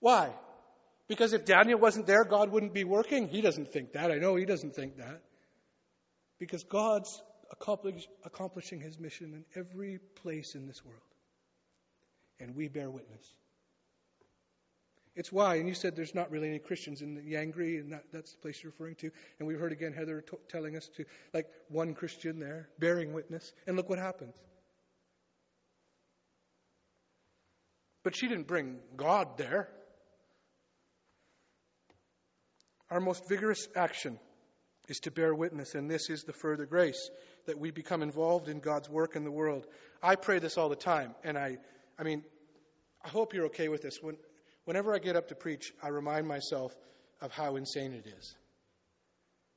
[0.00, 0.30] Why?
[1.08, 3.28] Because if Daniel wasn't there, God wouldn't be working.
[3.28, 4.12] He doesn't think that.
[4.12, 5.22] I know he doesn't think that.
[6.38, 11.00] Because God's accomplish, accomplishing his mission in every place in this world.
[12.38, 13.26] And we bear witness.
[15.16, 18.32] It's why, and you said there's not really any Christians in Yangri, and that, that's
[18.32, 19.10] the place you're referring to.
[19.40, 23.52] And we heard again Heather t- telling us to, like, one Christian there, bearing witness.
[23.66, 24.36] And look what happens.
[28.04, 29.68] But she didn't bring God there.
[32.90, 34.18] Our most vigorous action
[34.88, 37.10] is to bear witness, and this is the further grace
[37.46, 39.66] that we become involved in God's work in the world.
[40.02, 41.58] I pray this all the time, and I,
[41.98, 42.24] I mean,
[43.04, 43.98] I hope you're okay with this.
[44.00, 44.16] When,
[44.64, 46.74] whenever I get up to preach, I remind myself
[47.20, 48.34] of how insane it is.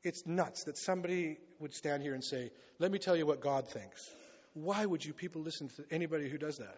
[0.04, 3.68] It's nuts that somebody would stand here and say, Let me tell you what God
[3.68, 4.10] thinks.
[4.54, 6.78] Why would you people listen to anybody who does that?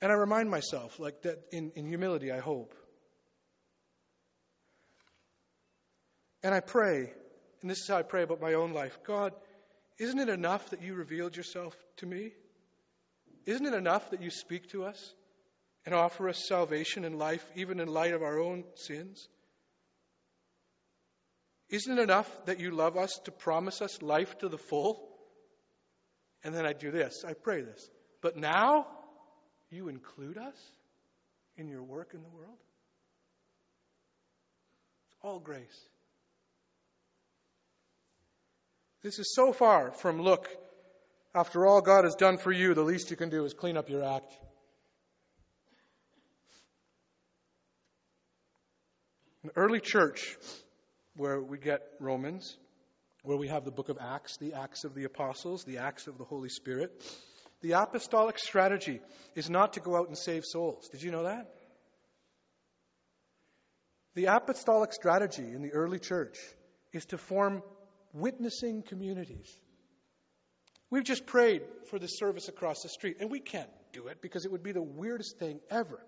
[0.00, 2.74] And I remind myself, like that in, in humility, I hope,
[6.42, 7.12] And I pray,
[7.60, 9.32] and this is how I pray about my own life God,
[9.98, 12.32] isn't it enough that you revealed yourself to me?
[13.46, 15.14] Isn't it enough that you speak to us
[15.84, 19.28] and offer us salvation and life, even in light of our own sins?
[21.70, 25.08] Isn't it enough that you love us to promise us life to the full?
[26.44, 27.90] And then I do this, I pray this.
[28.22, 28.86] But now
[29.70, 30.56] you include us
[31.56, 32.58] in your work in the world?
[35.08, 35.88] It's all grace.
[39.02, 40.48] This is so far from look,
[41.34, 43.88] After all God has done for you, the least you can do is clean up
[43.88, 44.32] your act.
[49.44, 50.36] An early church,
[51.16, 52.56] where we get Romans,
[53.22, 56.18] where we have the book of Acts, the Acts of the Apostles, the Acts of
[56.18, 56.90] the Holy Spirit,
[57.60, 59.00] the apostolic strategy
[59.34, 60.88] is not to go out and save souls.
[60.88, 61.54] Did you know that?
[64.14, 66.36] The apostolic strategy in the early church
[66.92, 67.62] is to form
[68.12, 69.48] witnessing communities.
[70.90, 74.44] We've just prayed for the service across the street, and we can't do it because
[74.44, 76.00] it would be the weirdest thing ever.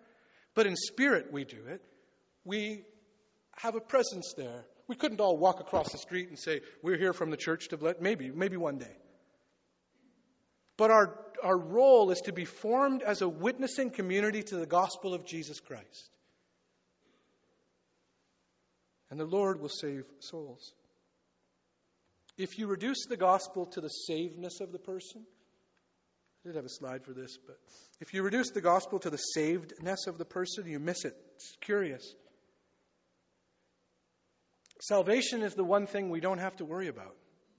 [0.54, 1.82] But in spirit, we do it.
[2.44, 2.84] We
[3.58, 4.64] have a presence there.
[4.88, 7.76] We couldn't all walk across the street and say, We're here from the church to
[7.76, 7.96] bless.
[8.00, 8.96] Maybe, maybe one day.
[10.76, 15.14] But our, our role is to be formed as a witnessing community to the gospel
[15.14, 16.10] of Jesus Christ
[19.10, 20.72] and the Lord will save souls.
[22.40, 25.26] If you reduce the gospel to the savedness of the person,
[26.42, 27.58] I did have a slide for this, but
[28.00, 31.14] if you reduce the gospel to the savedness of the person, you miss it.
[31.34, 32.14] It's curious.
[34.80, 37.14] Salvation is the one thing we don't have to worry about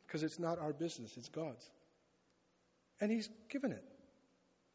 [0.08, 1.70] because it's not our business, it's God's.
[3.00, 3.84] And He's given it.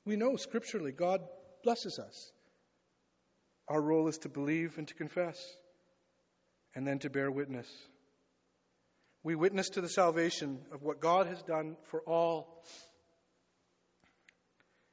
[0.04, 1.20] We know scripturally God
[1.64, 2.30] blesses us.
[3.66, 5.36] Our role is to believe and to confess
[6.76, 7.66] and then to bear witness.
[9.26, 12.62] We witness to the salvation of what God has done for all.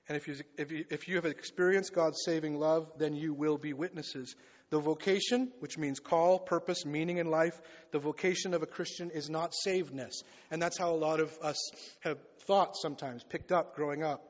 [0.09, 3.59] And if you, if, you, if you have experienced God's saving love, then you will
[3.59, 4.35] be witnesses.
[4.71, 9.29] The vocation, which means call, purpose, meaning in life, the vocation of a Christian is
[9.29, 10.23] not savedness.
[10.49, 11.69] And that's how a lot of us
[11.99, 12.17] have
[12.47, 14.23] thought sometimes, picked up growing up,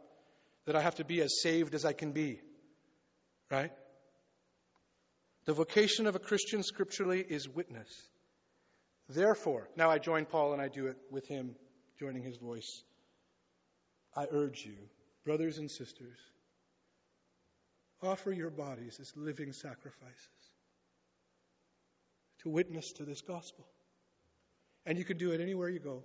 [0.66, 2.42] that I have to be as saved as I can be.
[3.50, 3.72] Right?
[5.46, 7.88] The vocation of a Christian scripturally is witness.
[9.10, 11.56] Therefore, now I join Paul and I do it with him,
[12.00, 12.84] joining his voice.
[14.16, 14.78] I urge you,
[15.26, 16.18] brothers and sisters,
[18.02, 20.52] offer your bodies as living sacrifices
[22.40, 23.66] to witness to this gospel.
[24.86, 26.04] And you can do it anywhere you go.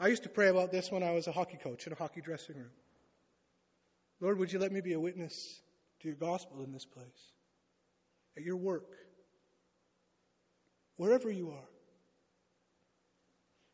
[0.00, 2.20] I used to pray about this when I was a hockey coach in a hockey
[2.20, 2.70] dressing room.
[4.20, 5.60] Lord, would you let me be a witness
[6.00, 7.32] to your gospel in this place?
[8.36, 8.96] at your work,
[11.00, 11.68] wherever you are.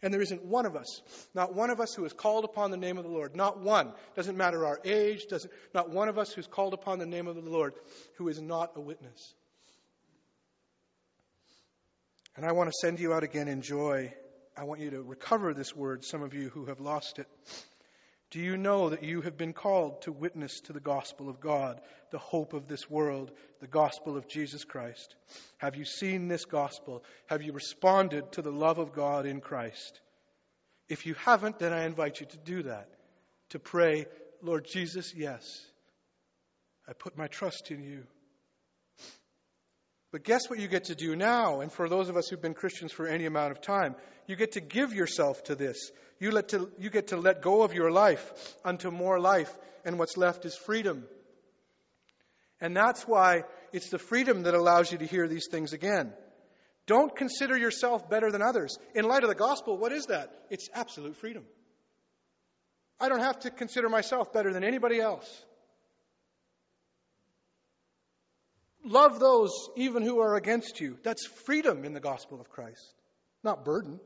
[0.01, 1.03] And there isn't one of us,
[1.35, 3.93] not one of us who has called upon the name of the Lord, not one,
[4.15, 7.35] doesn't matter our age, doesn't, not one of us who's called upon the name of
[7.35, 7.75] the Lord
[8.17, 9.35] who is not a witness.
[12.37, 14.15] And I want to send you out again in joy.
[14.57, 17.27] I want you to recover this word, some of you who have lost it.
[18.31, 21.81] Do you know that you have been called to witness to the gospel of God,
[22.11, 25.15] the hope of this world, the gospel of Jesus Christ?
[25.59, 27.05] Have you seen this gospel?
[27.27, 30.01] Have you responded to the love of God in Christ?
[30.89, 32.89] If you haven't, then I invite you to do that.
[33.51, 34.07] To pray,
[34.43, 35.65] Lord Jesus, yes,
[36.89, 38.05] I put my trust in you.
[40.17, 41.61] But guess what you get to do now?
[41.61, 43.95] And for those of us who've been Christians for any amount of time,
[44.27, 45.91] you get to give yourself to this.
[46.19, 49.99] You, let to, you get to let go of your life unto more life, and
[49.99, 51.05] what's left is freedom.
[52.63, 53.43] And that's why
[53.75, 56.15] it's the freedom that allows you to hear these things again.
[56.87, 58.79] Don't consider yourself better than others.
[58.95, 60.33] In light of the gospel, what is that?
[60.49, 61.45] It's absolute freedom.
[62.99, 65.45] I don't have to consider myself better than anybody else.
[68.87, 70.97] Love those even who are against you.
[71.03, 72.95] That's freedom in the gospel of Christ,
[73.43, 73.99] not burden.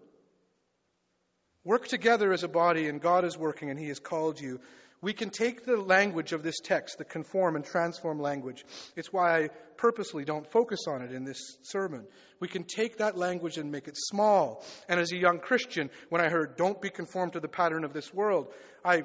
[1.64, 4.58] Work together as a body, and God is working, and He has called you.
[5.02, 8.64] We can take the language of this text, the conform and transform language.
[8.96, 12.06] It's why I purposely don't focus on it in this sermon.
[12.38, 14.64] We can take that language and make it small.
[14.88, 17.92] And as a young Christian, when I heard, don't be conformed to the pattern of
[17.92, 18.52] this world,
[18.84, 19.04] I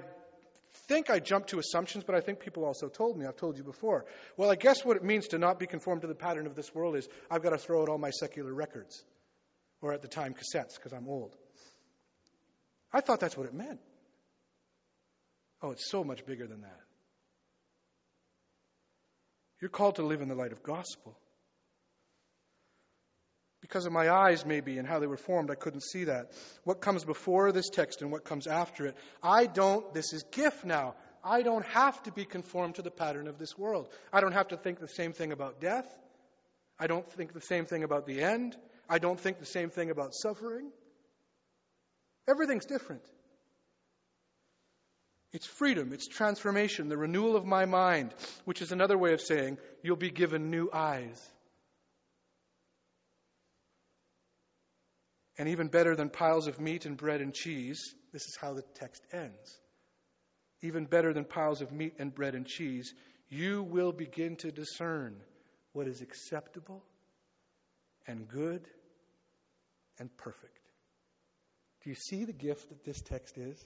[0.88, 3.64] think I jumped to assumptions, but I think people also told me, I've told you
[3.64, 4.06] before.
[4.38, 6.74] Well, I guess what it means to not be conformed to the pattern of this
[6.74, 9.04] world is I've got to throw out all my secular records,
[9.82, 11.36] or at the time, cassettes, because I'm old.
[12.92, 13.80] I thought that's what it meant.
[15.62, 16.80] Oh, it's so much bigger than that.
[19.62, 21.18] You're called to live in the light of gospel.
[23.66, 26.32] Because of my eyes, maybe, and how they were formed, I couldn't see that.
[26.66, 28.96] What comes before this text and what comes after it.
[29.24, 30.94] I don't, this is gift now.
[31.24, 33.90] I don't have to be conformed to the pattern of this world.
[34.14, 35.88] I don't have to think the same thing about death.
[36.78, 38.56] I don't think the same thing about the end.
[38.88, 40.70] I don't think the same thing about suffering.
[42.28, 43.02] Everything's different.
[45.34, 48.14] It's freedom, it's transformation, the renewal of my mind,
[48.44, 51.20] which is another way of saying you'll be given new eyes.
[55.38, 58.64] And even better than piles of meat and bread and cheese, this is how the
[58.76, 59.60] text ends.
[60.62, 62.94] Even better than piles of meat and bread and cheese,
[63.30, 65.18] you will begin to discern
[65.74, 66.84] what is acceptable
[68.08, 68.66] and good
[70.00, 70.60] and perfect.
[71.84, 73.64] Do you see the gift that this text is?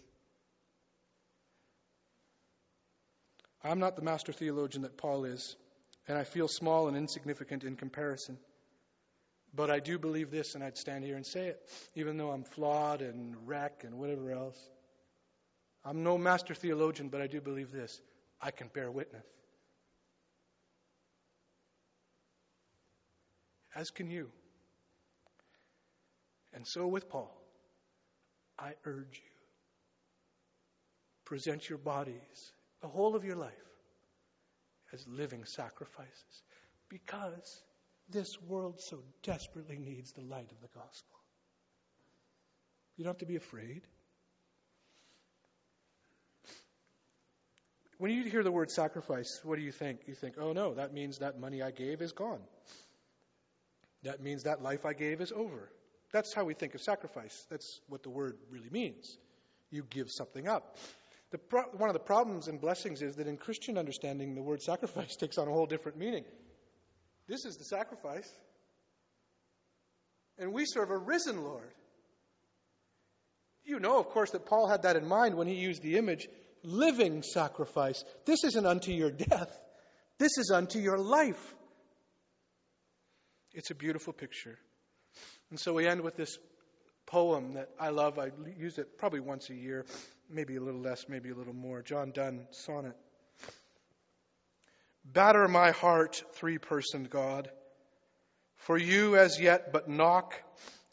[3.64, 5.56] I'm not the master theologian that Paul is,
[6.08, 8.38] and I feel small and insignificant in comparison.
[9.56, 12.44] But I do believe this, and I'd stand here and say it, even though I'm
[12.44, 14.58] flawed and wreck and whatever else.
[15.84, 18.02] I'm no master theologian, but I do believe this.
[18.42, 19.26] I can bear witness.
[23.76, 24.30] As can you.
[26.54, 27.36] And so with Paul,
[28.58, 29.30] I urge you
[31.26, 33.52] present your bodies, the whole of your life,
[34.92, 36.44] as living sacrifices
[36.90, 37.62] because
[38.12, 41.18] this world so desperately needs the light of the gospel.
[42.98, 43.84] You don't have to be afraid.
[47.98, 50.02] When you hear the word sacrifice, what do you think?
[50.08, 52.40] You think, oh no, that means that money I gave is gone.
[54.04, 55.70] That means that life I gave is over.
[56.12, 57.46] That's how we think of sacrifice.
[57.50, 59.18] That's what the word really means.
[59.70, 60.78] You give something up.
[61.50, 65.16] Pro- one of the problems and blessings is that in Christian understanding, the word sacrifice
[65.18, 66.24] takes on a whole different meaning.
[67.30, 68.30] This is the sacrifice.
[70.40, 71.72] And we serve a risen Lord.
[73.64, 76.28] You know, of course, that Paul had that in mind when he used the image
[76.64, 78.04] living sacrifice.
[78.26, 79.58] This isn't unto your death,
[80.18, 81.56] this is unto your life.
[83.54, 84.58] It's a beautiful picture.
[85.50, 86.38] And so we end with this
[87.08, 88.20] poem that I love.
[88.20, 89.86] I use it probably once a year,
[90.30, 91.82] maybe a little less, maybe a little more.
[91.82, 92.96] John Donne sonnet.
[95.12, 97.50] Batter my heart, three personed God.
[98.58, 100.36] For you as yet but knock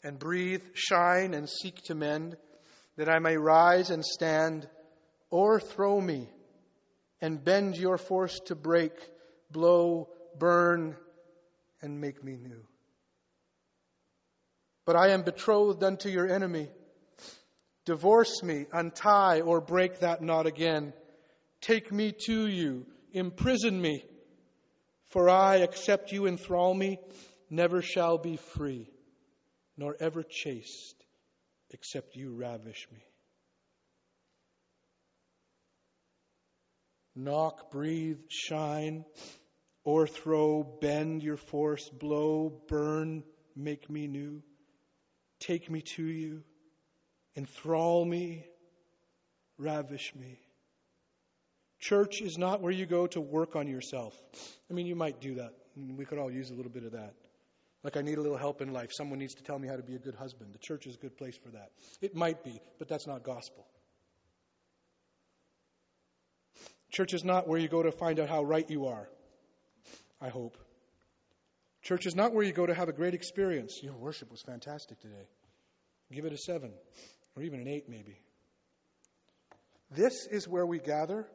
[0.03, 2.35] and breathe, shine and seek to mend,
[2.95, 4.67] that I may rise and stand,
[5.31, 6.29] o'erthrow me
[7.21, 8.93] and bend your force to break,
[9.51, 10.95] blow, burn,
[11.81, 12.65] and make me new.
[14.85, 16.69] But I am betrothed unto your enemy.
[17.85, 20.93] Divorce me, untie, or break that knot again.
[21.61, 24.03] Take me to you, imprison me,
[25.09, 26.99] for I, except you enthrall me,
[27.49, 28.89] never shall be free,
[29.77, 31.05] nor ever chaste,
[31.69, 33.03] except you ravish me.
[37.15, 39.03] Knock, breathe, shine,
[39.85, 43.23] o'erthrow, bend your force, blow, burn,
[43.55, 44.43] make me new.
[45.39, 46.43] Take me to you,
[47.35, 48.45] enthrall me,
[49.57, 50.39] ravish me.
[51.79, 54.15] Church is not where you go to work on yourself.
[54.69, 55.53] I mean, you might do that.
[55.75, 57.13] We could all use a little bit of that.
[57.83, 58.91] Like, I need a little help in life.
[58.91, 60.53] Someone needs to tell me how to be a good husband.
[60.53, 61.71] The church is a good place for that.
[62.01, 63.65] It might be, but that's not gospel.
[66.91, 69.07] Church is not where you go to find out how right you are,
[70.19, 70.57] I hope.
[71.83, 73.79] Church is not where you go to have a great experience.
[73.83, 75.27] Your worship was fantastic today.
[76.11, 76.73] Give it a seven,
[77.35, 78.19] or even an eight, maybe.
[79.91, 81.27] This is where we gather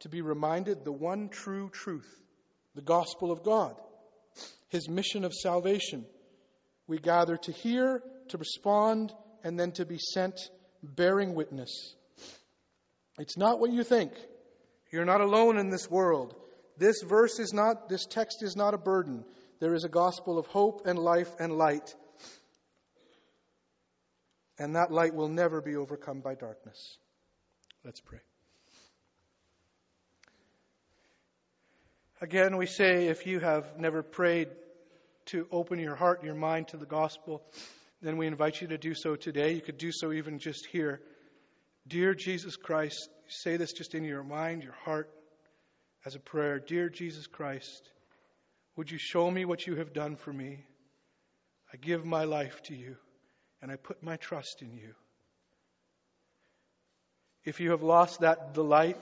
[0.00, 2.08] to be reminded the one true truth,
[2.74, 3.74] the gospel of God,
[4.68, 6.04] his mission of salvation.
[6.86, 9.12] We gather to hear, to respond,
[9.44, 10.38] and then to be sent
[10.82, 11.94] bearing witness.
[13.18, 14.12] It's not what you think.
[14.90, 16.34] You're not alone in this world.
[16.78, 19.24] This verse is not, this text is not a burden.
[19.60, 21.94] There is a gospel of hope and life and light.
[24.58, 26.98] And that light will never be overcome by darkness.
[27.84, 28.20] Let's pray.
[32.20, 34.48] Again, we say if you have never prayed
[35.26, 37.42] to open your heart, your mind to the gospel,
[38.02, 39.52] then we invite you to do so today.
[39.52, 41.00] You could do so even just here.
[41.86, 45.08] Dear Jesus Christ, say this just in your mind, your heart,
[46.04, 46.58] as a prayer.
[46.58, 47.88] Dear Jesus Christ,
[48.74, 50.64] would you show me what you have done for me?
[51.72, 52.96] I give my life to you,
[53.62, 54.94] and I put my trust in you.
[57.44, 58.98] If you have lost that delight,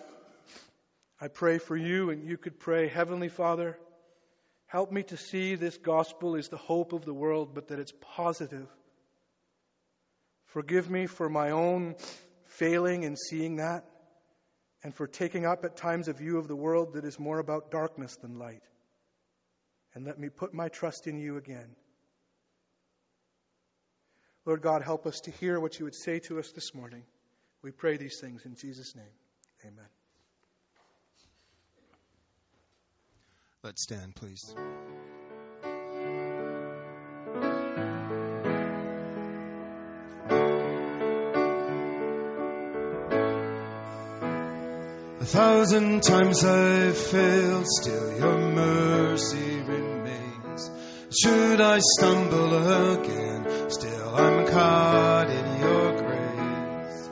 [1.21, 3.79] I pray for you, and you could pray, Heavenly Father,
[4.67, 7.95] help me to see this gospel is the hope of the world, but that it's
[8.01, 8.69] positive.
[10.47, 11.95] Forgive me for my own
[12.45, 13.85] failing in seeing that,
[14.83, 17.71] and for taking up at times a view of the world that is more about
[17.71, 18.62] darkness than light
[19.97, 21.75] and let me put my trust in you again.
[24.45, 27.03] Lord God, help us to hear what you would say to us this morning.
[27.62, 29.14] We pray these things in Jesus' name.
[29.64, 29.89] Amen.
[33.67, 34.55] Let's stand, please.
[45.19, 50.71] A thousand times I've failed, still your mercy remains.
[51.21, 57.09] Should I stumble again, still I'm caught in your grace.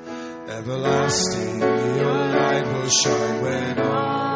[0.50, 4.33] Everlasting, your light will shine when all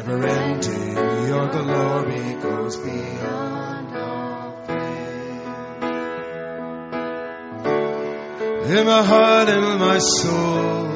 [0.00, 0.96] Never ending,
[1.28, 5.42] your glory goes beyond all fame.
[8.78, 10.88] In my heart and my soul,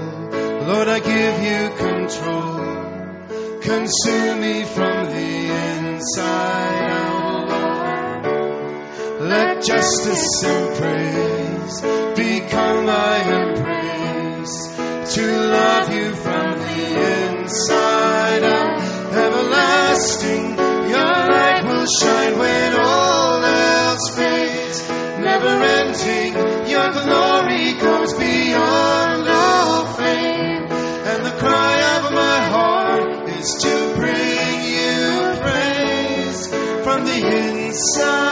[0.69, 3.61] Lord, I give you control.
[3.61, 7.51] Consume me from the inside out.
[9.21, 11.83] Let justice and praise
[12.17, 14.57] become my embrace.
[15.15, 16.85] To love you from the
[17.43, 18.64] inside out,
[19.95, 24.89] Your light will shine when all else fades.
[25.21, 26.35] Never ending,
[26.69, 30.65] your glory goes beyond all fame.
[30.65, 36.49] And the cry of my heart is to bring you praise
[36.83, 38.24] from the inside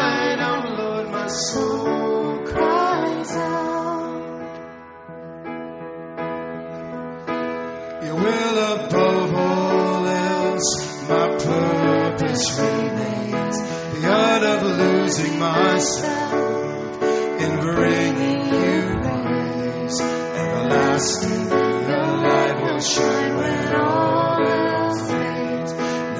[12.58, 13.56] remains.
[13.92, 17.02] The art of losing myself
[17.42, 20.00] in bringing you praise.
[20.00, 21.48] Everlasting,
[21.90, 25.72] your light will shine when all else fades.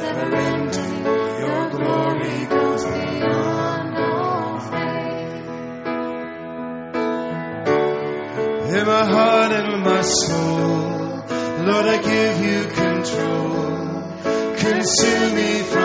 [0.03, 1.05] Never ending,
[1.43, 5.47] your glory goes beyond all faith.
[8.77, 10.93] In my heart and my soul,
[11.67, 13.53] Lord, I give you control.
[14.57, 15.82] Consume me from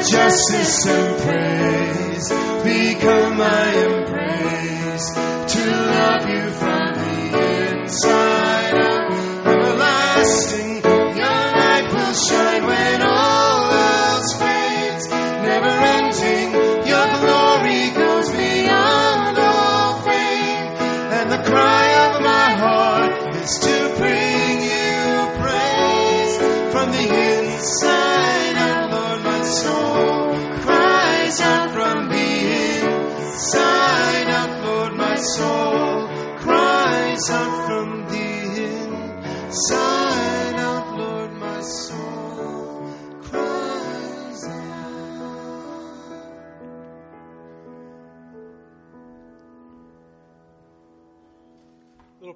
[0.00, 2.28] justice and praise
[2.64, 5.10] become my embrace.
[5.54, 8.17] To love you from the inside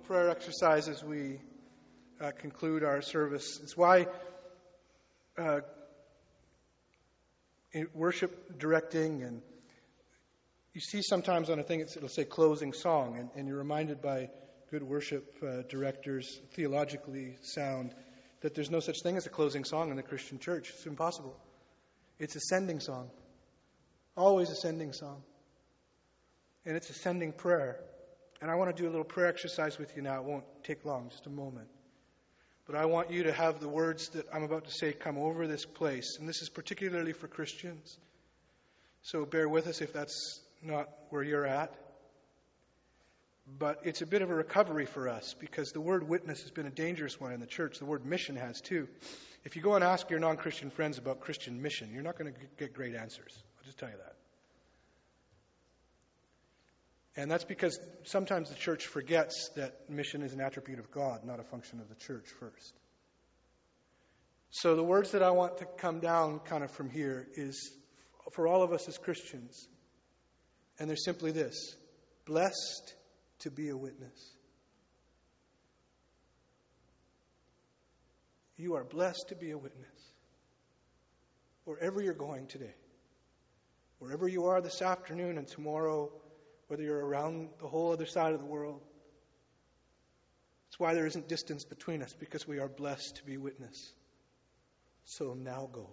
[0.05, 1.39] prayer exercise as we
[2.21, 3.61] uh, conclude our service.
[3.63, 4.07] It's why
[5.39, 5.61] uh,
[7.95, 9.43] worship directing and
[10.75, 14.01] you see sometimes on a thing it's, it'll say closing song, and, and you're reminded
[14.01, 14.31] by
[14.71, 17.95] good worship uh, directors, theologically sound,
[18.41, 20.71] that there's no such thing as a closing song in the Christian church.
[20.71, 21.39] It's impossible.
[22.19, 23.11] It's a sending song,
[24.17, 25.23] always a sending song,
[26.65, 27.79] and it's a sending prayer.
[28.43, 30.17] And I want to do a little prayer exercise with you now.
[30.17, 31.69] It won't take long, just a moment.
[32.67, 35.47] But I want you to have the words that I'm about to say come over
[35.47, 36.17] this place.
[36.19, 37.97] And this is particularly for Christians.
[39.03, 41.73] So bear with us if that's not where you're at.
[43.59, 46.67] But it's a bit of a recovery for us because the word witness has been
[46.67, 47.79] a dangerous one in the church.
[47.79, 48.89] The word mission has too.
[49.45, 52.33] If you go and ask your non Christian friends about Christian mission, you're not going
[52.33, 53.39] to get great answers.
[53.59, 54.17] I'll just tell you that.
[57.17, 61.41] And that's because sometimes the church forgets that mission is an attribute of God, not
[61.41, 62.75] a function of the church first.
[64.51, 67.73] So the words that I want to come down kind of from here is
[68.33, 69.69] for all of us as Christians.
[70.79, 71.77] And they're simply this
[72.25, 72.95] blessed
[73.41, 74.35] to be a witness.
[78.57, 79.89] You are blessed to be a witness.
[81.65, 82.75] Wherever you're going today,
[83.99, 86.11] wherever you are this afternoon and tomorrow,
[86.73, 88.81] whether you're around the whole other side of the world.
[90.65, 93.93] That's why there isn't distance between us, because we are blessed to be witness.
[95.05, 95.91] So now go.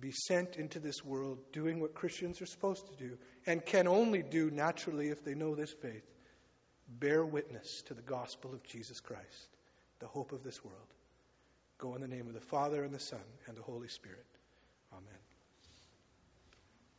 [0.00, 4.22] Be sent into this world doing what Christians are supposed to do and can only
[4.22, 6.10] do naturally if they know this faith.
[6.88, 9.48] Bear witness to the gospel of Jesus Christ,
[9.98, 10.88] the hope of this world.
[11.76, 14.24] Go in the name of the Father and the Son and the Holy Spirit.
[14.94, 15.35] Amen.